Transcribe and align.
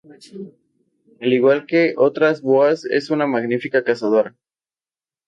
Al 1.19 1.31
igual 1.31 1.67
que 1.67 1.93
otras 1.95 2.41
boas 2.41 2.85
es 2.85 3.11
una 3.11 3.27
magnífica 3.27 3.83
cazadora. 3.83 4.35